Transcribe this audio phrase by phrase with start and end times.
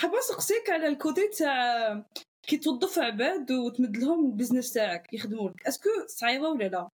[0.00, 2.04] حابه نسقسيك على le côté تاع
[2.42, 6.88] كي توظف عباد وتمد لهم ال business تاعك يخدموا لك est-ce que صعيبة ولا لا؟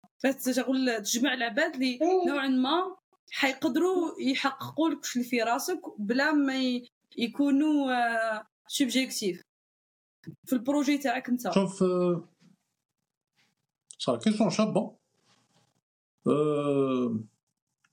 [0.55, 2.95] تقول تجمع العباد اللي نوعا ما
[3.31, 6.81] حيقدروا يحققوا لك اللي في راسك بلا ما
[7.17, 7.93] يكونوا
[8.67, 9.41] subjectif
[10.45, 11.51] في ال projet تاعك أنت.
[11.53, 11.83] شوف
[13.97, 14.95] صار question شابة.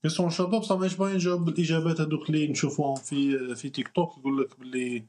[0.02, 4.43] question شابه بصح ماهيش باين نجاوب بالاجابات هذوك اللي نشوفوهم في في تيك توك يقول
[4.43, 5.05] لك باللي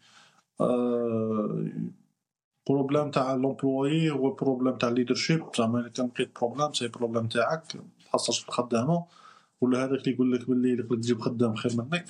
[2.70, 7.64] problème تاع l'emploi هو problème تاع leadership زعما كان لقيت problème c'est problème تاعك
[8.06, 9.06] تحصلش في الخدامه
[9.62, 12.06] ولا هذاك اللي يقول لك باللي لك تجيب خدام خير منك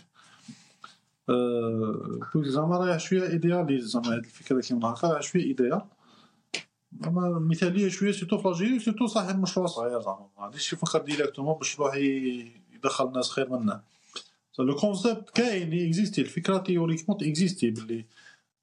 [1.30, 5.82] أه زعما راه شوية idéaliste زعما هاد الفكرة كيما هكا راه شوية idéal
[7.02, 11.58] زعما مثاليه شوية surtout في l'Algérie surtout صاحب مشروع صغير زعما ما غاديش يفكر directement
[11.58, 11.94] باش يروح
[12.86, 13.82] يدخل الناس خير منه
[14.60, 18.06] le concept كاين existe الفكرة théoriquement existe باللي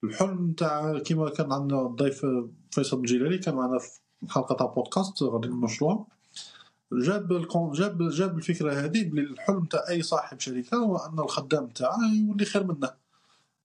[0.04, 2.26] الحلم تاع كيما كان عندنا الضيف
[2.70, 3.90] فيصل الجيلاني كان معنا في
[4.28, 6.06] حلقة تاع بودكاست غادي المشروع
[6.92, 11.98] جاب جاب جاب الفكرة هذه بلي الحلم تاع أي صاحب شركة هو أن الخدام تاعه
[12.14, 12.90] يولي خير منه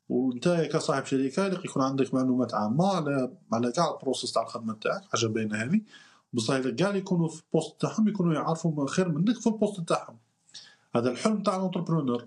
[0.09, 5.03] وأنت كصاحب شركة يكون عندك معلومات عامة على على كاع ال process تاع الخدمة تاعك
[5.11, 5.81] حاجة باينة هذه.
[6.33, 9.81] بصح كاع اللي يكونوا في ال poste تاعهم يكونوا يعرفوا خير منك في ال poste
[9.81, 10.17] تاعهم.
[10.95, 12.25] هذا الحلم تاع ال entrepreneur.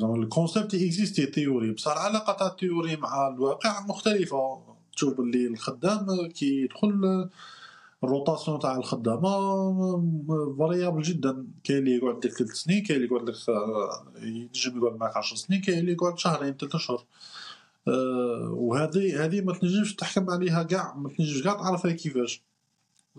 [0.00, 4.62] زعما ال concept existe théorie بصح العلاقة تاع ال théorie مع الواقع مختلفة.
[4.92, 7.28] تشوف باللي الخدام كي يدخل
[8.04, 9.30] ال rotation تاع الخدامة
[10.58, 11.46] variable جدا.
[11.64, 13.36] كاين اللي يقعد لك ثلاث سنين كاين اللي يقعد لك
[14.22, 17.04] ينجم يقعد معك 10 سنين كاين اللي يقعد شهرين ثلاث أشهر.
[18.48, 22.42] وهذه هذه ما تنجمش تحكم عليها كاع ما تنجمش كاع تعرفها كيفاش.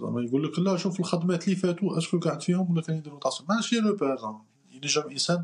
[0.02, 3.14] زعما يقول لك لا شوف الخدمات اللي فاتوا est-ce que قعد فيهم ولا كان يدير
[3.14, 5.44] rotation ماشي le bar ينجم إنسان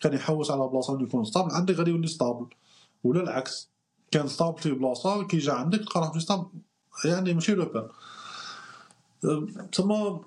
[0.00, 2.46] كان يحوس على بلاصة يكون stable عندك غادي يولي stable
[3.04, 3.70] ولا العكس
[4.10, 6.46] كان stable في بلاصة كي جا عندك تلقى روحك stable
[7.04, 7.88] يعني ماشي le bain
[9.72, 10.20] تما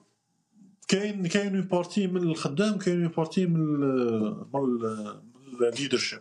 [0.88, 3.80] كاين كاين une partie من الخدام كاين une partie من
[4.54, 4.80] من
[5.64, 6.20] ال leadership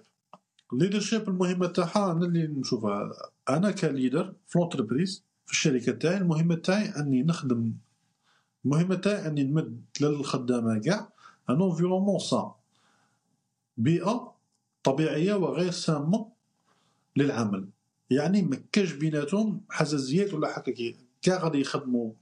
[0.73, 3.13] ال leadership المهمة تاعها أنا اللي نشوفها
[3.49, 7.73] أنا ك leader في l'entreprise في الشركة تاعي المهمه تاعي أني نخدم
[8.65, 11.09] المهمه تاعي أني نمد للخدامة كاع
[11.51, 12.51] un environnement sain
[13.77, 14.35] بيئة
[14.83, 16.29] طبيعية وغير سامة
[17.17, 17.69] للعمل.
[18.11, 20.73] يعني ما كاش بيناتهم حساسيات ولا حكا
[21.23, 22.13] كاع غادي يخدموا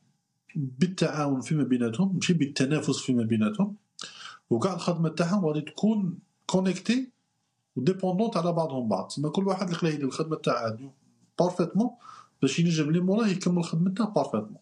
[0.56, 3.76] بالتعاون فيما بيناتهم ماشي بالتنافس فيما بيناتهم.
[4.50, 7.10] وكاع الخدمة تاعهم غادي تكون connectée
[7.76, 9.08] و dépendante على بعضهم بعض.
[9.08, 10.78] تسمى كل واحد يقدر يدير الخدمة تاعها
[11.38, 11.90] parfaitement
[12.42, 14.58] باش ينجم لي موراه يكمل خدمته parfaitement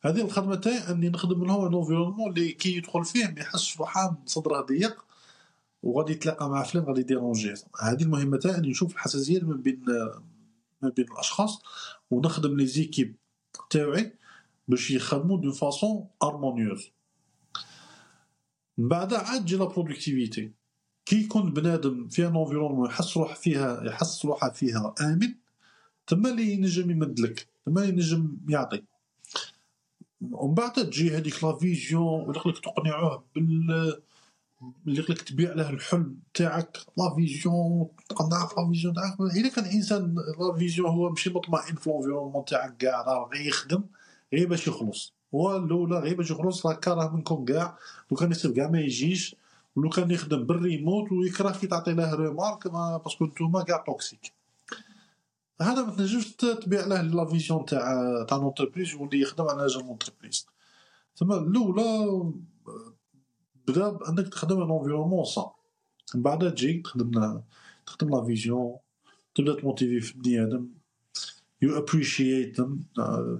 [0.00, 4.22] هذه الخدمة تاعي أني نخدم لهم un environnement اللي كي يدخل فيه ما يحسش روحه
[4.26, 5.04] صدره ضيق
[5.82, 9.84] وغادي يتلاقى مع فلان غادي يديرونجي هذه المهمة تاعي أني نشوف الحساسية ما بين
[10.82, 11.62] ما بين الأشخاص
[12.10, 13.16] ونخدم les équipes
[13.70, 14.12] تاعي
[14.68, 16.90] باش يخدموا d'une façon harmonieuse
[18.78, 20.52] من بعد عاد تجي la productivité
[21.04, 25.34] كي يكون بنادم في un environnement يحس روح فيها يحس روحه فيها آمن
[26.06, 28.82] تما اللي ينجم يمدلك تما اللي ينجم يعطي
[30.32, 34.02] ومن بعد تجي هذيك la vision ولا لك تقنعوه بال
[34.86, 39.20] اللي لك تبيع له الحلم تاعك la vision تقنعه في la vision تاعك.
[39.20, 43.84] إذا كان الانسان la vision هو ماشي مطمئن في l'environnement تاعك كاع راه غير يخدم
[44.32, 45.14] غير باش يخلص.
[45.34, 47.78] هو الأولى غير باش يخلص راه كاره منكم كاع.
[48.10, 49.36] لو كان يصير كاع ما يجيش
[49.76, 54.35] ولو كان يخدم بالريموت ويكره كي تعطي له remarque parce que نتوما كاع toxiques
[55.60, 60.46] هذا ما تنجمش تبيع له la vision تاع تاع l'entreprise يولي يخدم على جال l'entreprise
[61.16, 62.22] ثم الأولى
[63.68, 65.54] بدا بانك تخدم un environnement sain
[66.14, 67.40] من بعد تجي تخدم
[67.86, 68.76] تخدم la vision
[69.34, 70.68] تبدا تموتيفي في بني آدم
[71.62, 72.56] you appreciate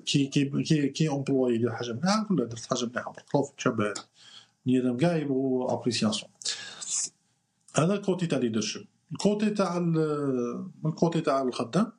[0.06, 3.94] كي كي كي كي employé يدير حاجة مليحة ولا درت حاجة مليحة برك تشبه
[4.66, 6.30] بني آدم كاع يبغوا appréciation
[7.76, 9.76] هذا ال côté تاع leadership ال côté تاع
[10.86, 11.92] ال côté تاع الخدام.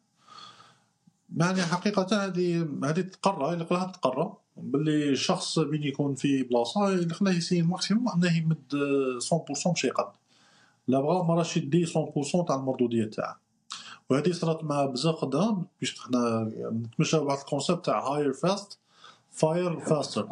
[1.36, 4.38] يعني حقيقة هذه هذه تقرأ اللي قراها تقرأ.
[4.58, 8.76] باللي الشخص بين يكون في بلاصة اللي خلاه يسيي ال maximum انه يمد
[9.32, 10.12] 100% باش يقد.
[10.88, 13.40] لا بغا ما راهش يدي 100% تاع المردودية تاعه.
[14.10, 18.80] وهذه صارت مع بزاف خدام باش حنا نتمشى واحد ال concept تاع hire fast
[19.32, 20.28] fire faster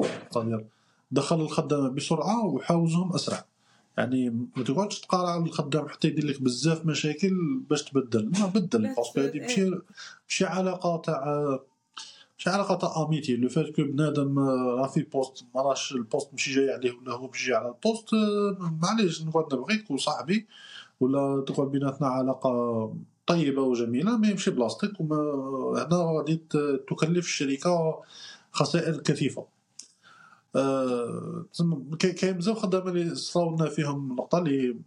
[1.12, 3.46] دخل الخدامة بسرعة وحاوزهم أسرع.
[3.98, 8.32] يعني ما تقعدش تقارع الخدام حتى يدير لك بزاف مشاكل باش تبدل.
[8.40, 9.72] ما بدل parce que هذه ماشي
[10.24, 11.60] ماشي علاقة تاع
[12.38, 16.32] شي علاقة تاع amitié le fait que بنادم راه في poste ما راهش ال poste
[16.32, 18.10] ماشي جاي عليه ولا هو ماشي جاي على ال poste
[18.82, 20.48] معليش نقعد نبغيك وصاحبي.
[21.00, 22.94] ولا تقعد بيناتنا علاقة
[23.28, 25.16] طيبة وجميلة ما يمشي بلاصتك وما
[25.88, 26.42] هنا غادي
[26.88, 28.02] تكلف الشركة
[28.52, 29.46] خسائر كثيفة.
[32.00, 34.80] كاين بزاف خدامه اللي صراو فيهم نقطة اللي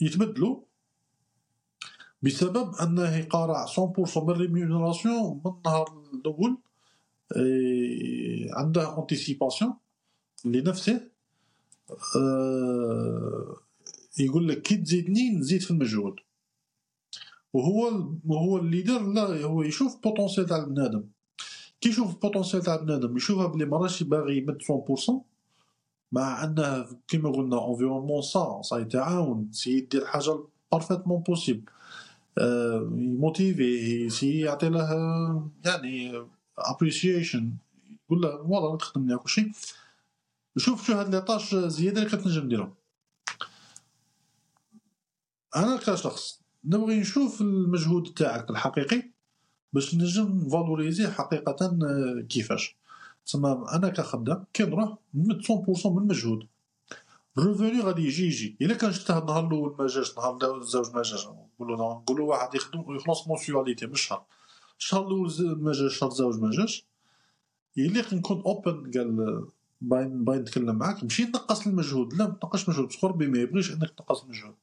[0.00, 0.60] يتبدلوا
[2.22, 6.58] بسبب أنه يقارع 100% من rémunération من النهار الأول
[8.52, 9.74] عنده anticipation
[10.44, 11.10] لنفسه.
[12.16, 13.56] أه
[14.18, 16.16] يقول لك كي تزيدني نزيد في المجهود.
[17.52, 21.04] وهو وهو الليدر لا هو يشوف بوتونسيال تاع البنادم.
[21.80, 25.12] كي يشوف بوتونسيال تاع البنادم يشوفها بلي ماراش باغي يمد 100%
[26.12, 30.38] مع انه كيما قلنا انفيرونمون سا صاي تعاون سي يدير حاجة
[30.72, 31.70] بارفيتمون بوسيبل
[32.92, 36.26] يموتيفي سي يعطي له يعني
[36.58, 37.52] ابريسيشن
[38.04, 39.52] يقول له والله تخدم لي كلشي
[40.56, 42.74] شوف شو هاد لي طاش زيادة اللي كنت نجم نديرهم.
[45.56, 49.15] أنا كشخص نبغي نشوف المجهود تاعك الحقيقي.
[49.72, 52.76] باش نجم valoriser حقيقة آه، كيفاش؟
[53.26, 56.46] تسمى أنا كخدام كي نروح نمد 100% من المجهود
[57.38, 58.56] ال revenu غادي يجي يجي.
[58.62, 61.26] إلا كان شفتها النهار الأول ما جاش النهار الزوج ما جاش.
[61.26, 64.22] نقولوا نقولوا واحد يخدم ويخلص mensualité بالشهر
[64.78, 65.06] الشهر.
[65.06, 66.86] الأول ما جاش الشهر الزوج ما جاش.
[67.76, 69.44] يليق نكون open قال
[69.80, 71.04] باين باين نتكلم معاك.
[71.04, 72.14] مشي نقص المجهود.
[72.14, 72.88] لا ما تنقصش مجهود.
[72.88, 74.54] بس ربي ما يبغيش إنك تنقص المجهود.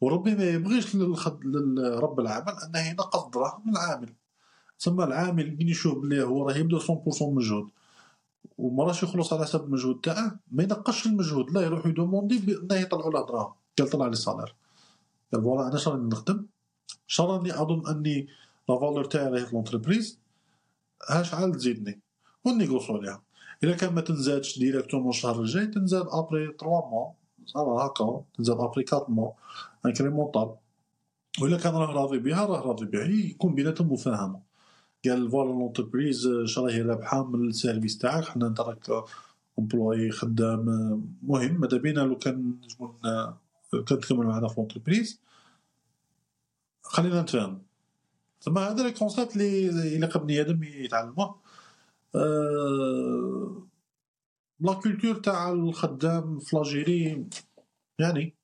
[0.00, 4.14] وربي ما يبغيش لرب العمل انه ينقص دراهم من العامل.
[4.78, 7.70] تسمى العامل كي يشوف بلي هو راه يبدأ 100% مجهود.
[8.58, 12.80] وما راش يخلص على حسب المجهود تاعه ما ينقصش المجهود لا يروح ي demander بانه
[12.80, 13.52] يطلعوا له دراهم.
[13.78, 14.54] قال طلع لي salaire.
[15.32, 16.46] قال voilà أنا شراني نخدم.
[17.06, 18.26] شراني أظن أني
[18.68, 20.18] la valeur تاعي راهي في l'entreprise
[21.08, 22.00] شحال تزيدني؟
[22.44, 23.22] و négocier عليها.
[23.64, 27.12] إلا كان ما تنزادش directement الشهر الجاي تنزاد après 3 mois
[28.36, 29.32] تنزاد après 4 mois
[29.86, 30.54] incrémental
[31.42, 33.04] وإلا كان راه راضي بها راه راضي بها.
[33.04, 34.40] يكون بيناتهم مفاهمة.
[35.04, 39.04] قال voilà l'entreprise شراهي رابحة من ال service تاعك حنا انت راك
[39.58, 40.64] employé خدام.
[41.22, 42.94] مهم ماذا بينا لو كان نجمو
[43.72, 45.20] كان تكمل معنا في l'entreprise.
[46.82, 47.62] خلينا نتفاهم.
[48.42, 51.34] ثم هذا les concepts اللي يليق بني آدم يتعلمه
[52.14, 53.67] أه
[54.60, 57.26] la culture تاع الخدام في l'Algérie
[57.98, 58.34] يعني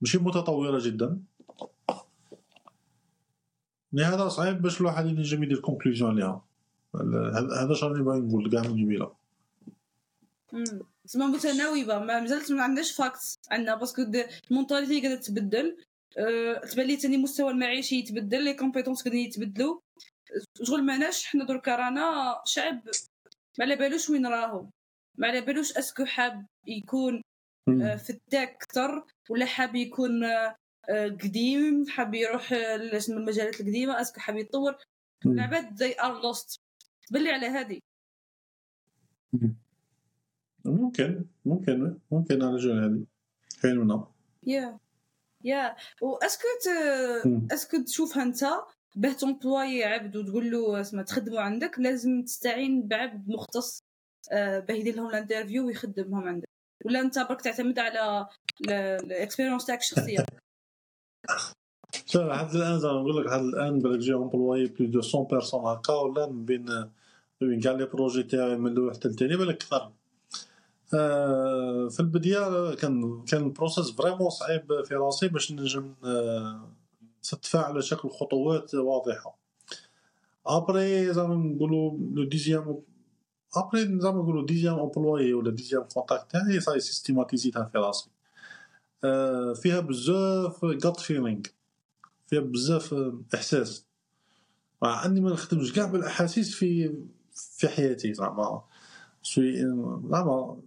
[0.00, 1.22] ماشي متطورة جدا.
[3.98, 6.44] هذا صعيب باش الواحد ينجم يدير conclusion عليها.
[7.62, 9.12] هذا شنو راني باغي نقول كاع من جميله
[11.04, 11.98] تسمى متناوبة.
[11.98, 14.02] ما مازالت ما عندناش fact عندنا parce que
[14.50, 15.76] ال mentalité قاعدة تبدل
[16.18, 19.80] أه تبان لي ثاني المستوى المعيشي يتبدل les compétences قاعدين يتبدلوا.
[20.62, 22.82] شغل ماناش حنا دركا رانا شعب
[23.58, 24.66] ما على بالوش وين راهو
[25.18, 27.22] ما على بالوش est-ce que حاب يكون
[27.68, 30.56] آه، في ال tech أكثر ولا حاب يكون آه،
[31.08, 34.76] قديم حاب يروح المجالات القديمة est-ce que حاب يتطور.
[35.26, 36.60] العباد they are lost
[37.10, 37.80] بلي على هذه
[40.64, 43.06] ممكن ممكن ممكن على جال هذه
[43.62, 44.12] كاين منها
[44.46, 44.78] yeah
[45.44, 45.76] yeah.
[46.02, 46.48] و est-ce que
[47.52, 48.44] est-ce que تشوفها أنت
[48.96, 53.78] باه ت employer عبد وتقول له اسمع تخدموا عندك لازم تستعين بعبد مختص.
[53.80, 53.85] آه،
[54.32, 56.48] باه يدير لهم ال interview ويخدمهم عندك.
[56.84, 58.26] ولا أنت برك تعتمد على
[58.68, 60.26] ال experience تاعك الشخصية؟
[62.06, 65.60] شوف لحد الآن زعما نقول لك لحد الآن بالك j'ai employé plus de 100 personnes
[65.60, 66.90] هكا ولا من بين
[67.40, 69.92] بين كاع les projets تاعي من الأول حتى الثاني بالك أكثر.
[70.94, 76.70] آه في البداية كان كان ال process vraiment صعيب في راسي باش نجم آه
[77.22, 79.38] تدفع على شكل خطوات واضحة.
[80.46, 82.82] après زعما نقولوا le dixième
[83.58, 88.10] après زعما نقولوا dixième employé ولا dixième contact تاعي صاي systématisé تها في راسي
[89.62, 91.40] فيها بزاف gut feeling
[92.26, 92.94] فيها بزاف
[93.34, 93.86] احساس
[94.82, 96.94] مع اني ما نخدمش كاع بالاحاسيس في
[97.32, 98.62] في حياتي زعما
[99.22, 99.56] شوي
[100.10, 100.60] زعما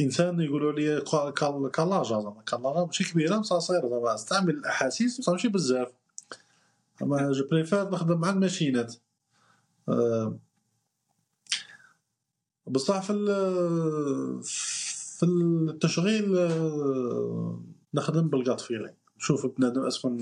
[0.00, 5.48] انسان يقولوا لي كلاجا زعما كلاجا ماشي كبيره بصح صغيره زعما استعمل الاحاسيس بصح ماشي
[5.48, 5.92] بزاف
[7.02, 8.94] اما je préfère نخدم مع الماشينات
[9.88, 10.38] أه
[12.66, 13.12] بصح في
[15.18, 17.60] في التشغيل أه
[17.94, 20.16] نخدم بال gut feeling نشوف بنادم est-ce que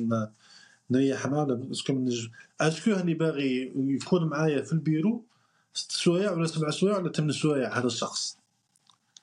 [0.91, 2.31] نريح معاه est-ce que نجم
[2.61, 5.25] est-ce que هاني باغي يكون معايا في البيرو؟
[5.75, 8.39] ست سوايع ولا سبع سوايع ولا ثمان سوايع هذا الشخص.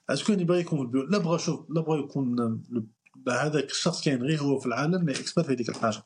[0.10, 2.62] est-ce que هاني باغي يكون في البيرو؟ لا بغى شوف لا بغى يكون
[3.30, 6.04] هذاك الشخص كاين غير هو في العالم اللي expert في هذيك الحاجة.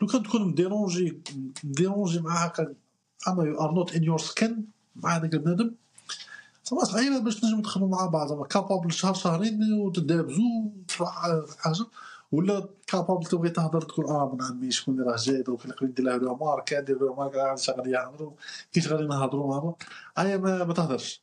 [0.00, 1.20] لو كان تكون م dérangé
[1.64, 2.74] م dérangé مع هكا
[3.28, 4.64] أما you are not in your skin
[4.96, 5.74] مع هذاك البنادم
[6.70, 8.28] زعما صعيبه باش تنجم تخدموا مع بعض.
[8.28, 11.10] زعما capable شهر شهرين وتدابزوا تروح
[11.58, 11.86] حاجة.
[12.32, 16.22] ولا capable تبغي تهضر تقول آه من عمي شكون اللي راه جاي دوك اللي ندير
[16.22, 18.32] له مارك ندير له مارك عاد غادي يهضروا
[18.72, 19.82] كيفاش غادي نهضروا مع بعض.
[20.18, 21.22] ايا ما, ما تهضرش.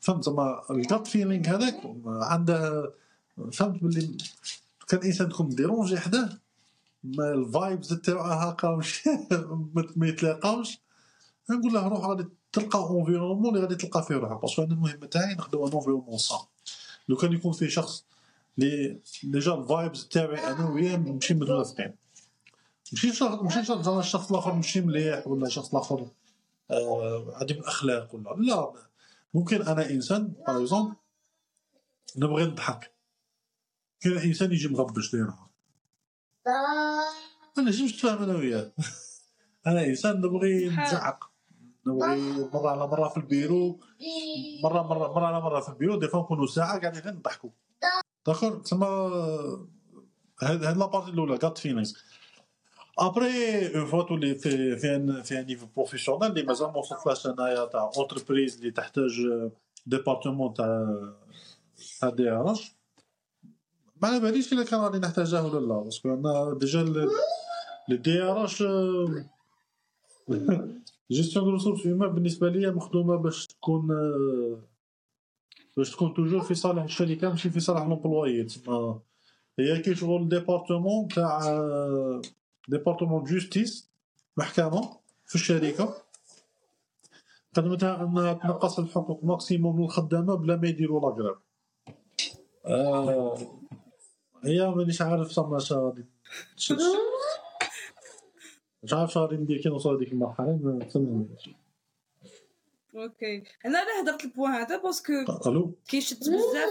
[0.00, 2.92] فهمت؟ زعما ال gut feeling هذاك عنده
[3.52, 4.16] فهمت باللي
[4.88, 6.28] كان إنسان تكون dérangé حداه
[7.20, 8.68] ال vibes تاعها هكا
[9.96, 10.78] ما يتلاقاوش.
[11.50, 14.40] نقول له روح غادي تلقى environnement اللي غادي تلقى فيه روحك.
[14.42, 16.48] parce que أنا المهمه تاعي نخدم un environnement صح
[17.08, 18.04] لو كان يكون فيه شخص
[18.58, 21.94] لي déjà ال vibes تاعي أنا وياه ماشي متوافقين.
[22.92, 26.06] ماشي شخص ماشي شخص الشخص الآخر ماشي مليح ولا شخص الآخر
[26.70, 28.72] آه عديم الاخلاق ولا لا
[29.34, 30.94] ممكن أنا إنسان par exemple
[32.16, 32.92] نبغي نضحك.
[34.00, 35.50] كاين إنسان يجي مغبش دايرها
[37.56, 38.72] ما نجمش نتفاهم أنا وياه؟
[39.66, 41.31] أنا إنسان نبغي نزعق.
[41.86, 43.80] نبغي مرة على مرة في البيرو.
[44.62, 45.98] مرة مرة مرة على مرة في ال bureau.
[45.98, 47.50] des fois نكونوا ساعة قاعدين نضحكوا.
[48.26, 48.86] d'accord تسمى
[50.42, 51.96] هاد هاد la partie الاولى كات فينيس
[52.98, 57.26] après une fois تولي في في un في un niveau professionnel اللي مازال ما وصلتلاش
[57.26, 59.10] انايا تاع entreprise اللي تحتاج
[59.86, 60.86] département تاع
[62.00, 62.76] تاع DRH
[64.02, 66.82] ما على باليش الا كان راني نحتاجها ولا لا parce que أنا déjà
[67.88, 73.88] les DRH gestion de ressources humaines بالنسبة ليا مخدومة باش تكون
[75.76, 79.00] باش تكون toujours في صالح الشركة ماشي في صالح l'employé تسمى
[79.58, 81.40] هي كي شغل département تاع
[82.68, 83.90] département justice
[84.36, 85.94] محكمة في الشركة.
[87.56, 91.36] خدمتها انها تنقص الحقوق maximum للخدامة بلا ما يديروا لا
[92.66, 93.38] آه.
[94.44, 96.04] هي مانيش عارف غادي
[98.82, 101.50] مش عارف شهرين ندير كي نوصل هذيك المرحلة ما تسمعنيش
[102.96, 105.12] okay أنا علاه هضرت ال point هذا parce que
[105.88, 106.70] كيشد بزاف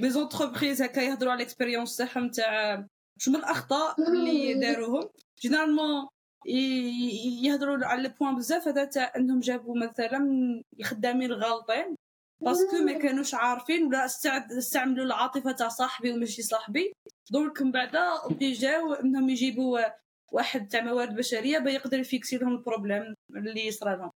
[0.00, 2.86] les entreprises هكا يهضروا على ال expérience تاعهم تاع
[3.18, 5.08] شنو الأخطاء اللي داروهم.
[5.40, 6.08] généralement
[7.42, 10.18] يهضروا على ال point بزاف هذا تاع أنهم جابوا مثلا
[10.80, 11.96] الخدامين غالطين
[12.40, 14.04] parce que ما كانوش عارفين ولا
[14.58, 16.92] استعملوا العاطفة تاع صاحبي وماشي صاحبي.
[17.30, 19.80] donc من بعد اوبليجاو أنهم يجيبوا
[20.32, 24.10] واحد تاع موارد بشرية با يقدر يفيكسي لهم ال problème اللي صرا لهم.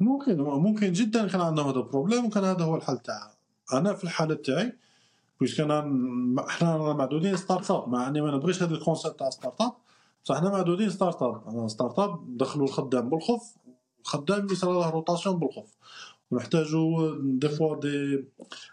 [0.00, 3.36] ممكن ممكن جدا كان عندهم هذا ال problème وكان هذا هو الحل تاعها
[3.72, 4.72] أنا في الحالة تاعي
[5.40, 5.78] puisque أنا
[6.48, 9.72] إحنا معدودين startup مع ما نبغيش هذا ال concept تاع startup
[10.24, 13.54] بصح إحنا معدودين startup startup دخلوا الخدام بالخوف
[14.00, 15.76] الخدام يصير له rotation بالخوف.
[16.30, 18.24] ونحتاجوا des fois des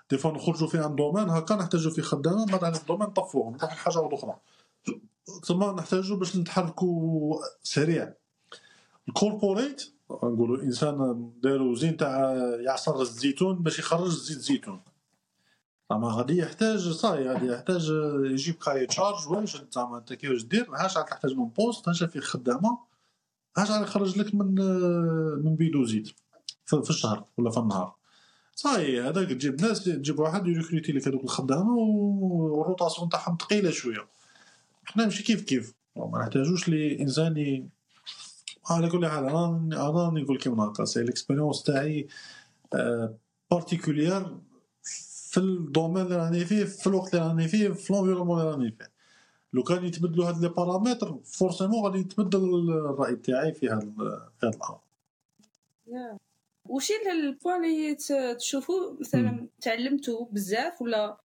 [0.10, 3.52] des fois نخرجوا في un domaine هكا نحتاجوا في خدامة بعد هذا ال domaine نطفوه
[3.52, 4.36] نروح لحاجة أخرى.
[5.46, 8.14] ثم نحتاجوا باش نتحركوا سريع.
[9.08, 12.34] ال corporate نقولوا إنسان دار usine تاع
[12.66, 14.82] يعصر الزيتون باش يخرج زيت زيتون.
[15.90, 17.92] زعما غادي يحتاج صاي غادي يحتاج
[18.26, 22.04] يجيب cahier de charge واش زعما أنت كيفاش دير؟ هاش راك تحتاج من poste هاش
[22.04, 22.78] في خدامة
[23.58, 24.56] هاش راك يخرج لك من
[25.46, 26.10] من بيدو زيت.
[26.66, 27.96] في الشهر ولا في النهار.
[28.56, 34.15] صاي هذاك تجيب ناس تجيب واحد يريكروتي لك هذوك الخدامة وال rotation تاعهم ثقيله شوية.
[34.86, 37.68] حنا ماشي كيف كيف؟ ما نحتاجوش لانسان
[38.70, 42.08] على كل حال أنا أنا نقول كيما هكا c'est l'expérience تاعي
[43.52, 44.42] particulière آه،
[45.32, 48.72] في ال domaine اللي راني فيه في الوقت اللي راني فيه في l'environnement اللي راني
[48.72, 48.92] فيه.
[49.54, 53.94] لو كان يتبدلوا هاد les paramètres forcément غادي يتبدل الرأي تاعي في هاد
[54.40, 54.80] في هاد الأمر.
[56.66, 57.98] وشي ال point اللي
[58.36, 61.18] تشوفوا مثلا تعلمتوا بزاف ولا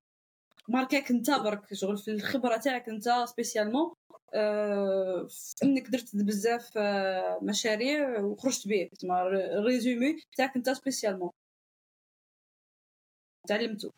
[0.70, 3.94] ماركاك انت برك شغل في الخبرة تاعك انت spécialement.
[4.34, 5.28] آه
[5.62, 9.22] انك درت بزاف آه مشاريع وخرجت به تما
[9.66, 11.30] résumé تاعك انت spécialement.
[13.48, 13.90] تعلمتو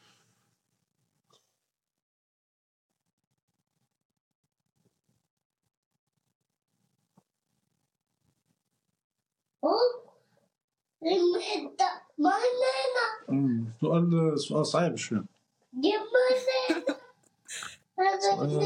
[13.80, 15.24] سؤال سؤال صعيب شوية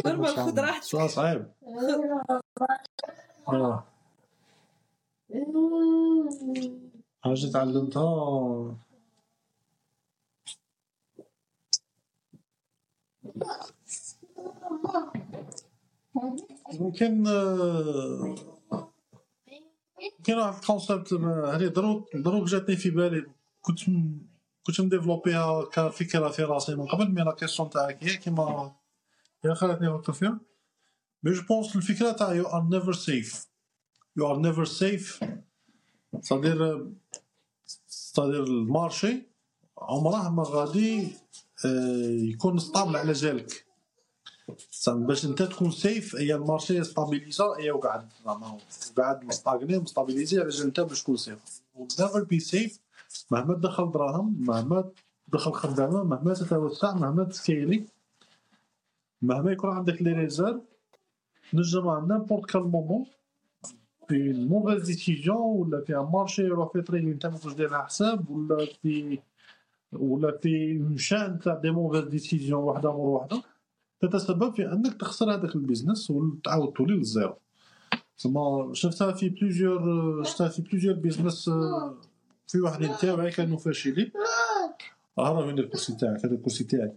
[0.04, 0.82] ضربة خذ راحتك.
[0.82, 1.52] سؤال صعيب
[3.48, 3.84] آه.
[7.24, 8.76] حاجة تعلمتها؟
[16.80, 17.24] ممكن
[20.24, 23.26] كاين واحد ال concept هذه دروك دروك جاتني في بالي.
[23.62, 23.80] كنت
[24.66, 28.72] كنت مديفلوبيها كفكره في راسي من قبل mais la question تاعك هي كيما
[29.44, 30.40] هي خلاتني نفكر فيها
[31.22, 33.46] mais je pense الفكرة تاع you are never safe
[34.16, 35.24] you are never safe
[36.20, 36.86] c'est-à-dire
[37.88, 39.22] c'est-à-dire ال marché
[39.78, 41.08] عمره ما غادي
[42.32, 43.66] يكون stable على جالك
[44.88, 48.58] باش انت تكون safe هي ال marché ستابيليزا هي وقعد زعما
[48.96, 51.38] وقعد مستاغني مستابيليزي على انت باش تكون safe
[51.76, 52.85] never be safe
[53.30, 54.90] مهما تدخل دراهم مهما
[55.28, 57.86] تدخل خدامة مهما تتوسع مهما تسكيلي
[59.22, 60.60] مهما يكون عندك les réserves
[61.54, 63.06] نجم n'importe quel moment
[64.08, 68.30] في mauvaise décision ولا في un marché يروح في طريق انت ما كنتش داير حساب
[68.30, 69.18] ولا في
[69.92, 73.42] ولا في chaîne تاع des mauvaises décisions وحدة مور وحدة
[74.00, 77.34] تتسبب في إنك تخسر هذاك ال business وتعاود تولي لل zéro.
[78.18, 81.50] تسمى شفتها في plusieurs شفتها في plusieurs business
[82.46, 84.12] في واحد تاعي كانوا فاشلين
[85.18, 86.92] ها وين الكرسي تاعك هذا الكرسي تاعي.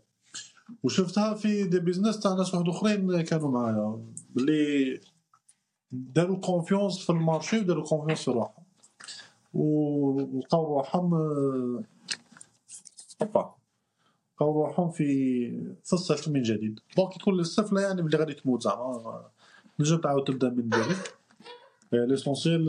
[0.84, 4.02] وشفتها في des business تاع ناس واحد أخرين كانوا معايا
[4.36, 5.02] بلي
[5.92, 8.64] داروا confiance في ال marché وداروا confiance في روحهم.
[9.54, 11.14] ولقاو روحهم
[13.22, 13.54] لقاو
[14.42, 15.50] روحهم في
[15.84, 16.80] في الصفر من جديد.
[16.98, 19.26] donc يكون الصفر لا يعني بلي غادي تموت زعما.
[19.78, 20.98] تنجم تعاود تبدا من جديد.
[21.92, 22.66] l'essentiel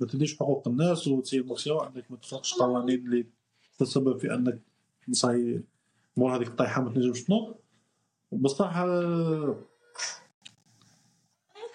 [0.00, 2.54] ما تديش حقوق الناس وتسير maximum انك ما تفرقش.
[2.54, 3.26] قوانين اللي
[3.78, 4.58] تسبب في أنك
[5.12, 5.62] صاي
[6.16, 7.54] مور هذيك الطيحه ما تنجمش تنوض.
[8.32, 8.76] بصح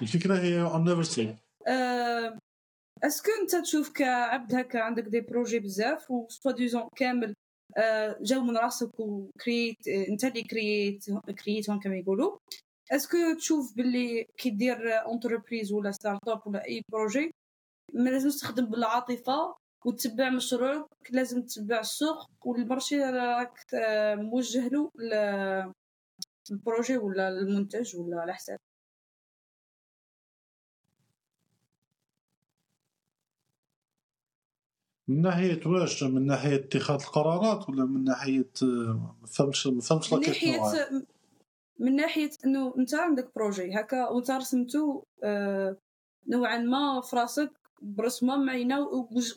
[0.02, 1.36] الفكرة هي you're never safe
[3.04, 6.28] est-ce que أنت تشوف كعبد هكا عندك des projets بزاف و
[6.58, 7.34] ديزون كامل
[7.78, 11.06] آه، جاو من راسك وكريت آه، أنت اللي كريت
[11.44, 12.38] كريتهم كما يقولوا.
[12.92, 17.32] est-ce que تشوف باللي كي دير entreprise ولا startup ولا اي projet
[17.94, 24.92] ما لازم تخدم بالعاطفه وتتبع مشروعك لازم تتبع السوق وال marché راك آه، موجه له
[26.52, 28.60] ال projet ولا المنتج ولا على حساب
[35.08, 40.20] من ناحية واش؟ من ناحية اتخاذ القرارات ولا من ناحية ما فهمتش ما فهمتش من
[40.20, 40.60] ناحية
[41.80, 45.78] من ناحية إنه أنت عندك projet هكا وانت رسمتو آه
[46.28, 48.80] نوعا ما في راسك برسمة معينة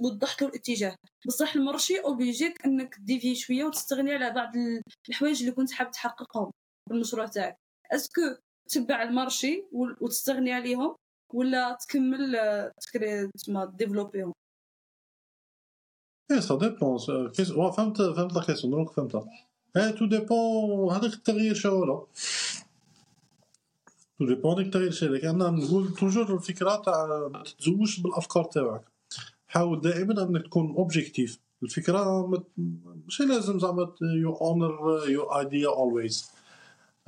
[0.01, 0.97] ووضحت الاتجاه.
[1.27, 4.53] بصح ال marché اوبليجيك إنك ديفي شوية وتستغني على بعض
[5.09, 6.51] الحوايج اللي كنت حاب تحققهم
[6.91, 7.57] بالمشروع تاعك.
[7.93, 8.23] est-ce que
[8.69, 10.97] تبع ال marché وتستغني عليهم
[11.35, 14.33] ولا تكمل آه، تكري تسمى ديفلوبيهم
[16.31, 19.48] إيه سا فهمت فهمت la question donc فهمتها.
[19.99, 22.03] tout dépend هذاك التغيير شاولا
[24.19, 28.85] tout dépend هذاك التغيير شاولا أنا نقول toujours الفكرة تاع ما تتزوجش بالأفكار تاعك.
[29.49, 32.27] حاول دائما إنك تكون objectif الفكرة
[33.05, 36.31] ماشي لازم زعما you honor your idea always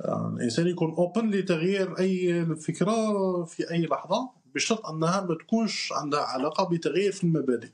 [0.05, 6.69] الإنسان يكون open لتغيير أي فكرة في أي لحظة بشرط أنها ما تكونش عندها علاقة
[6.69, 7.69] بتغيير في المبادئ.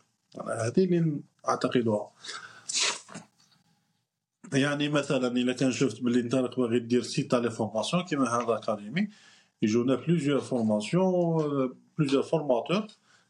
[0.48, 2.10] هذه اللي أعتقدها.
[4.54, 8.56] يعني مثلا الا كان شفت باللي أنت راك باغي دير site les formations كيما هذا
[8.56, 9.10] académie
[9.62, 12.88] يجونا plusieurs formations plusieurs formateurs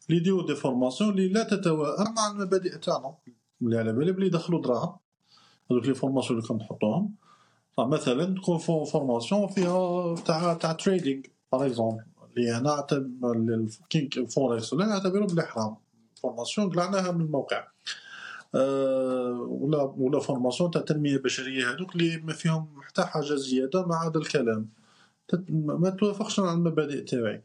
[0.10, 3.16] اللي يديرو des formations اللي لا تتوائم مع المبادئ تاعنا
[3.62, 4.96] اللي على بالي بلي يدخلوا دراهم.
[5.72, 7.16] هذوك les formations اللي كنحطوهم.
[7.80, 12.04] مثلا تكون formation فيها تاع تاع trading par exemple
[12.38, 12.86] اللي أنا
[13.90, 15.76] كي فوركس ولا نعتبره بلي حرام
[16.22, 17.68] formation قلعناها من الموقع.
[18.54, 24.18] ولا ولا formation تاع تنميه بشريه هذوك اللي ما فيهم حتى حاجة زيادة مع هذا
[24.18, 24.70] الكلام.
[25.50, 27.44] ما توافقش مع المبادئ تاعي.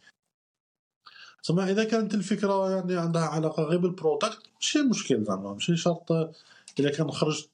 [1.43, 5.53] تسمى إذا كانت الفكرة يعني عندها علاقة غير بال product ماشي مشكل زعما.
[5.53, 6.12] ماشي شرط
[6.81, 7.51] إذا كان خرجت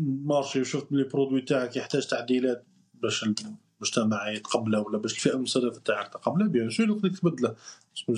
[0.00, 3.24] ال marché وشفت بلي ال produit تاعك يحتاج تعديلات باش
[3.80, 7.56] المجتمع يتقبله ولا باش الفئة المستهدفة تاعك تقبله bien sûr يقدر تبدله.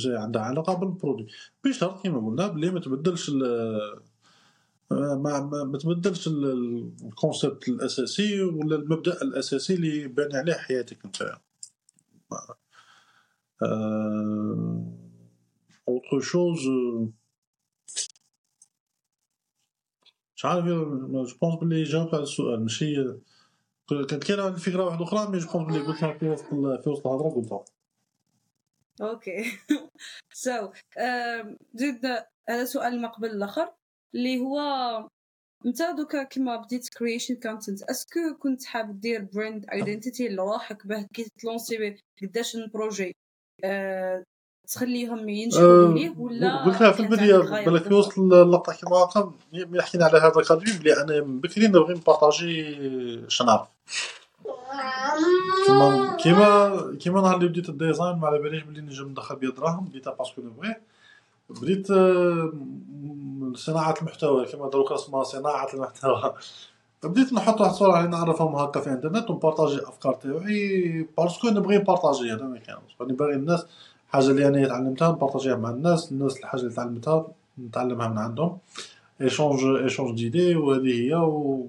[0.06, 1.26] عندها علاقة بال produit
[1.64, 3.30] بشرط كيما قلنا بلي ما تبدلش
[4.90, 11.38] ما ما تبدلش ال concept الأساسي ولا المبدأ الأساسي اللي باني عليه حياتك أنت.
[15.88, 16.58] autre chose
[20.36, 22.94] مش عارف je pense بلي جاوبت على السؤال ماشي
[24.08, 26.44] كانت كاينة الفكرة واحدة أخرى mais je pense بلي قلتها في وسط
[26.82, 27.64] في وسط الهضرة قلتها.
[29.00, 29.44] okay
[30.32, 30.72] so
[31.80, 32.06] زيد
[32.48, 33.79] هذا سؤال ما قبل الآخر.
[34.14, 34.58] اللي هو
[35.66, 41.06] انت دوكا كيما بديت creation content est-ce que كنت حاب دير brand identity لروحك باه
[41.14, 43.12] كي ت lancer قداش ال projet
[43.64, 44.24] أه
[44.68, 50.18] تخليهم ينجحوا ليه ولا قلتها في البدايه بالك في وسط اللقطه كيما ملي حكينا على
[50.18, 52.76] هذا القضية بلي أنا من بكري نبغي ن partager
[53.28, 53.68] شنعرف
[55.66, 59.48] تما كيما كيما نهار اللي بديت ال design ما على باليش بلي نجم ندخل بيه
[59.48, 60.82] دراهم بديتها parce que نبغيه.
[61.62, 62.52] بديت آه،
[63.54, 66.34] صناعة المحتوى كما دروك اسمها صناعة المحتوى.
[67.04, 71.48] بديت نحط واحد الصورة اللي نعرفهم هكا في الإنترنت ون partager الافكار تاعي parce que
[71.48, 73.66] نبغي ن partager هذا ما كان راني باغي الناس
[74.08, 77.26] حاجة اللي أنا تعلمتها ن partager ها مع الناس الناس الحاجة اللي تعلمتها
[77.58, 78.58] نتعلمها من عندهم.
[79.20, 81.66] échange échange d'idées وهذه هي و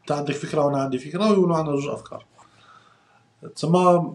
[0.00, 2.24] أنت عندك فكرة وأنا عندي فكرة ويولوا عندنا جوج أفكار.
[3.54, 4.12] تسمى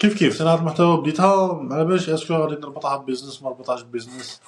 [0.00, 1.68] كيف كيف؟ صناعة المحتوى بديتها.
[1.70, 4.40] على باليش est-ce que غادي نربطها ب business ما نربطهاش ب business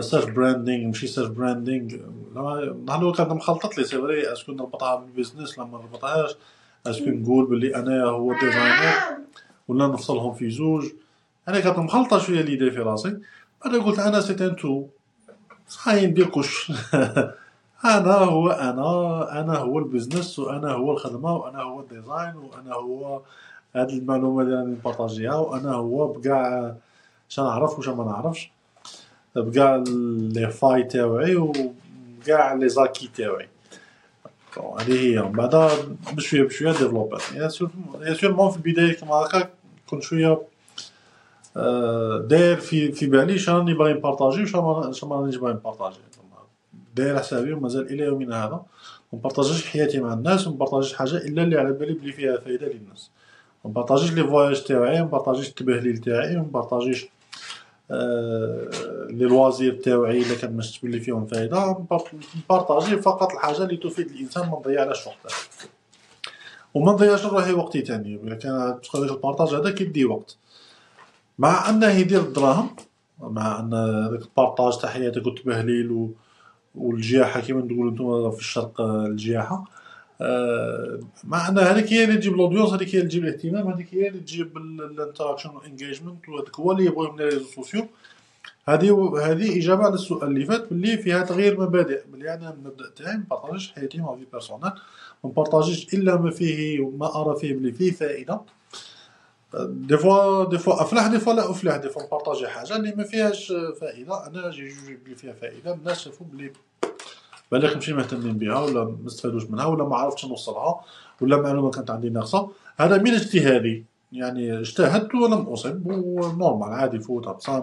[0.00, 1.90] self branding ماشي self branding
[2.34, 6.30] نهار كانت مخلطط لي c'est vrai est-ce que نربطها بال business لا ما نربطهاش.
[6.86, 9.18] est-ce que نقول بلي أنا هو designer
[9.68, 10.84] ولا نفصلهم في زوج.
[11.48, 13.18] أنا كانت مخلطة شوية l'idée في راسي.
[13.64, 14.86] بعد قلت أنا c'est un tout
[15.68, 16.72] صحيح ندير كلش.
[17.84, 22.74] أنا هو أنا أنا هو ال business وأنا هو الخدمة وأنا هو ال design وأنا
[22.74, 23.20] هو
[23.76, 26.74] هاد المعلومة اللي راني ن partager ها وأنا هو بكاع
[27.28, 28.50] شنعرف وش ما نعرفش.
[29.36, 33.48] بكاع les failles تاوعي وكاع les acquis تاوعي.
[34.78, 35.22] هذه هي.
[35.22, 35.70] من بعد
[36.12, 37.22] بشوية بشوية développer ات.
[37.34, 39.50] sûrement في البداية كما هكا
[39.86, 40.42] كنت شوية
[42.26, 45.96] داير في في بالي شنو راني باغي ن partager وش ما رانيش باغي ن partager.
[46.96, 48.62] داير حسابي ومازال إلى يومنا هذا.
[49.12, 52.12] م partager ش حياتي مع الناس وم partager ش حاجة إلا اللي على بالي بلي
[52.12, 53.10] فيها فايدة للناس.
[53.64, 57.06] م partager ش les voyages تاعي م partager ش التبهليل تاعي م partager ش
[57.90, 58.68] آه،
[59.10, 61.86] les loisirs تاوعي الا كان مش تبين لي فيهم فايده
[62.36, 65.34] ن partager فقط الحاجة اللي تفيد الانسان ما نضيعلاش وقته
[66.74, 70.36] وما نضيعش روحي وقتي تاني الا كان ال partage هذا كيدي وقت
[71.38, 72.76] مع انه يدير الدراهم
[73.20, 73.70] مع ان
[74.10, 76.10] داك ال partage تاع حياتك والتبهليل و...
[76.74, 79.64] والجياحه كيما تقولوا نتوما في الشرق الجياحه
[80.20, 83.94] آه، مع أن هذيك هي اللي تجيب ال audience هذيك هي اللي تجيب الاهتمام هذيك
[83.94, 87.86] هي اللي تجيب ال interaction وال engagement وهذاك هو اللي يبغيو من ال réseaux sociaux
[88.68, 92.02] هذه هذه إجابة على السؤال اللي فات باللي فيها تغيير مبادئ.
[92.12, 94.64] باللي أنا المبدا تاعي ما ن partager ش حياتي ما في personnelle
[95.24, 98.40] ما ن partager ش إلا ما فيه ما أرى فيه بلي فيه فائدة.
[99.64, 102.94] des fois des fois أفلح des fois لا أفلح des fois ن partager حاجة اللي
[102.94, 104.26] ما فيهاش فائدة.
[104.26, 106.52] أنا j'ai jugé بلي فيها فائدة الناس شافوا بلي
[107.58, 110.80] بالك ماشي مهتمين بها ولا ما استفادوش منها ولا ما عرفتش نوصلها
[111.20, 112.50] ولا معلومة كانت عندي ناقصة.
[112.76, 113.84] هذا من اجتهادي.
[114.12, 117.62] يعني اجتهدت ولم أصب ونورمال عادي فوتها بصح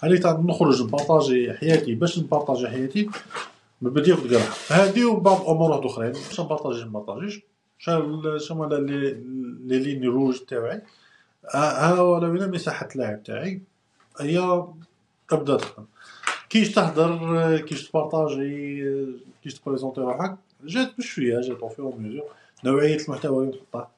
[0.00, 1.94] هذه تاع نخرج نبارطاجي حياتي.
[1.94, 3.10] باش نبارطاجي حياتي؟
[3.82, 6.12] بدي ياخذ قرح هذه وبعض أمور أخرين.
[6.12, 7.40] باش نبارطاجي نبارطاجيش.
[7.78, 9.16] شنو لي
[9.66, 10.82] لي لين روج تاعي.
[11.54, 13.62] ها هو وين مساحة اللعب تاعي.
[14.20, 14.64] هي
[15.28, 15.84] تبدا تخدم
[16.52, 18.84] كيش تهدر كيش تبارطاجي
[19.42, 22.24] كيش تبريزونتي روحك جات بشويه جات فيور ميزور
[22.64, 23.90] نوعية المحتوى اللي تحطها.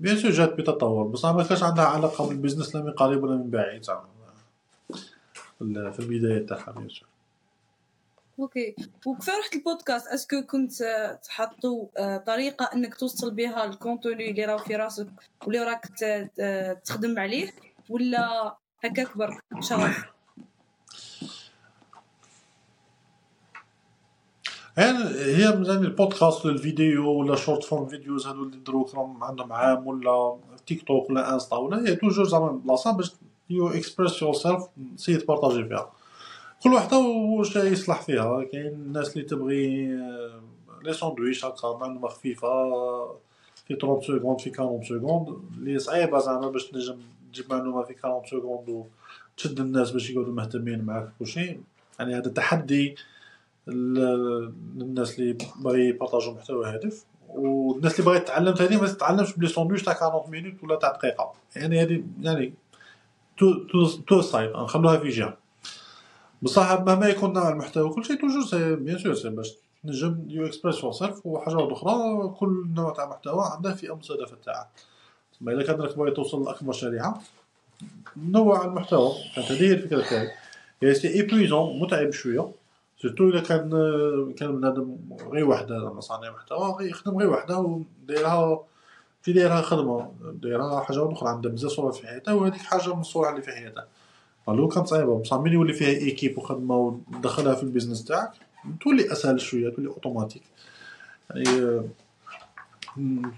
[0.00, 3.36] bien sûr جات بتطور بصح ما كانش عندها علاقة بال business لا من قريب ولا
[3.36, 4.08] من بعيد زعما.
[5.58, 7.08] في البداية تاعها bien sûr
[8.38, 8.76] okay
[9.06, 10.72] وكيف رحت البودكاست est-ce que كنت
[11.24, 15.06] تحطوا آه، طريقة إنك توصل بها ال contenu اللي راه في راسك
[15.46, 15.88] واللي راك
[16.84, 17.52] تخدم عليه
[17.90, 20.15] ولا هكا كبر شغف
[24.78, 30.36] هي مثلا البودكاست الفيديو ولا short form videos هادو اللي دروك راهم عندهم عام ولا
[30.66, 33.12] تيك توك ولا انستا ولا هي toujours زعما بلاصة باش
[33.50, 34.62] you express yourself
[34.96, 35.92] سي ت partager فيها.
[36.62, 38.44] كل وحدة واش يصلح فيها.
[38.44, 39.86] كاين الناس اللي تبغي
[40.82, 42.48] les sandwichs هكا معلومه خفيفة
[43.66, 46.98] في 30 secondes في 40 secondes اللي صعيبة زعما باش تنجم
[47.32, 48.86] تجيب معلومة في 40 secondes
[49.36, 51.56] وتشد الناس باش يقعدوا مهتمين معاك كلشي
[51.98, 52.96] يعني هذا تحدي
[53.66, 57.04] للناس اللي باغي يبارطاجو محتوى هادف.
[57.28, 60.92] والناس اللي باغي تتعلم ثاني ما تتعلمش ب les sandwichs تاع 40 minutes ولا تاع
[60.92, 61.32] دقيقة.
[61.56, 62.54] يعني هذه يعني
[63.38, 65.36] to to to side نخلوها في جهة.
[66.42, 70.46] بصح مهما يكون نوع المحتوى كل شيء toujours c'est bien sûr c'est باش تنجم you
[70.46, 74.70] express yourself وحاجه أخرى كل نوع تاع محتوى عنده فئه مستهدفه تاعها
[75.32, 77.20] تسمى اذا كان راك باغي توصل لأكبر شريحة
[78.16, 79.12] نوع المحتوى.
[79.36, 80.94] كانت هذه هي الفكرة تاعي.
[80.94, 82.50] c'est épuisant متعب شوية.
[83.02, 83.70] surtout إلا كان
[84.38, 84.96] كان بنادم
[85.32, 88.60] غير وحدة زعما صانع محتوى يخدم غير وحدة ودايرها
[89.22, 93.28] في دايرها خدمة دايرها حاجة أخرى عندها بزاف صوالح في حياتها وهذيك حاجة من الصوالح
[93.28, 93.86] اللي في حياتها.
[94.48, 95.18] لو كانت صعيبة.
[95.18, 98.30] بصح من يولي فيها équipe وخدمه وتدخلها في ال business تاعك
[98.80, 100.42] تولي أسهل شوية تولي أوتوماتيك.
[101.30, 101.82] يعني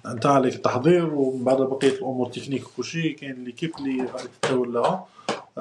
[0.06, 5.06] أنت عليك التحضير ومن بعد بقية الأمور تكنيك وكلشي كاين l'équipe اللي غادي تتولاها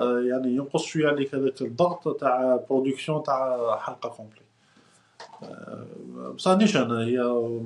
[0.04, 4.48] يعني ينقص شوية عليك هذاك الضغط تاع production تاع حلقة complète
[6.36, 7.22] بصح نيشان هي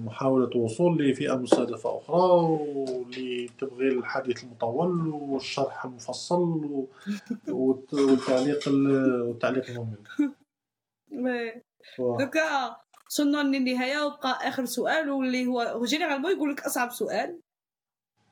[0.06, 6.86] محاولة وصول لفئة مستهدفة أخرى واللي تبغي الحديث المطول والشرح المفصل
[7.48, 8.67] والتعليق
[9.28, 9.98] والتعليق الممل.
[12.00, 12.76] دوكا
[13.08, 17.39] وصلنا للنهاية وبقى آخر سؤال واللي هو هو جينيرالمون يقول لك أصعب سؤال.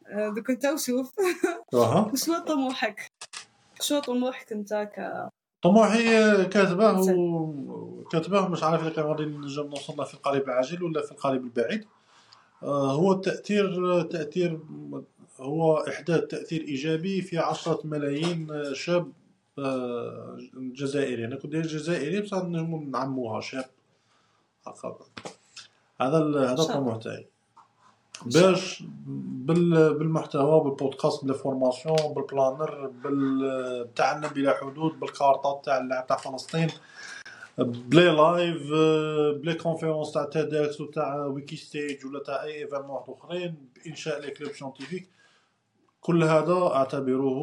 [0.08, 1.16] آه، دوك أنت وشوف
[2.16, 3.09] شنو طموحك.
[3.82, 5.30] شنو طموحك أنت ك
[5.62, 6.04] طموحي
[6.46, 8.04] كاتبه و...
[8.12, 11.86] كاتبه مش عارف إذا كان غادي نجم نوصل في القريب العاجل ولا في القريب البعيد.
[12.64, 14.60] آه، هو التأثير تأثير
[15.40, 19.12] هو إحداث تأثير إيجابي في عشرة ملايين شاب
[19.60, 21.26] آه، جزائري.
[21.26, 22.44] أنا كنت جزائري بصح
[22.92, 23.66] نعموها شاب
[26.02, 27.28] هذا هذا الطموح تاعي.
[28.26, 28.84] باش
[29.46, 36.70] بالمحتوى بالبودكاست بال formation بال planner بالتعلم بلا حدود بالكارطات تاع اللاعب تاع فلسطين.
[37.58, 38.72] ب les lives
[39.42, 44.52] ب les conférences تاع TEDx وتاع WikiStage ولا تاع أي événement آخرين بإنشاء les clubs
[44.52, 45.10] scientifiques
[46.02, 47.40] كل هذا أعتبره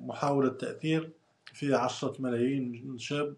[0.00, 1.10] محاولة تأثير
[1.44, 3.34] في عشرة ملايين شاب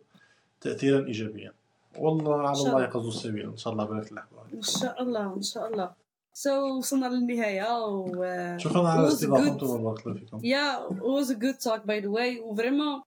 [0.60, 1.52] تأثيرا إيجابيا.
[1.98, 3.46] وعلى الله قصد السبيل.
[3.50, 4.24] إن شاء الله بارك الله
[4.54, 6.03] إن شاء الله إن شاء الله.
[6.36, 8.24] so so, وصلنا للنهاية و
[8.58, 10.40] شكرا على استضافتكم وبارك الله فيكم.
[10.44, 13.02] yeah was a good talk by the way و vraiment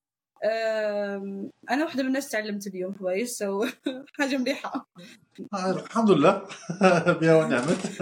[1.69, 3.65] أنا واحدة من الناس تعلمت اليوم كويس so
[4.17, 4.87] حاجة مليحة.
[5.53, 6.41] آه، الحمد لله.
[7.21, 8.01] بها ونعمت.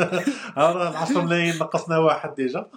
[0.57, 2.69] راه العشر ملايين نقصنا واحد ديجا.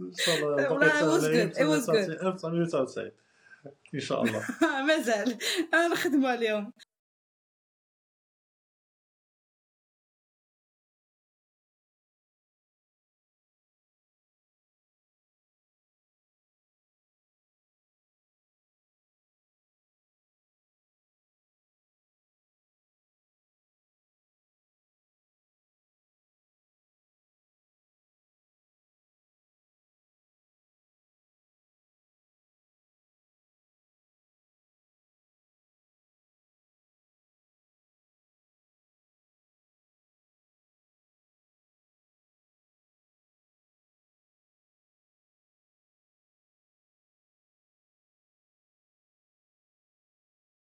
[0.00, 2.24] إن شاء الله والله it was good it was good.
[2.24, 3.10] 1999
[3.94, 4.42] إن شاء الله.
[4.86, 5.38] مازال.
[5.74, 6.72] أنا نخدموا اليوم.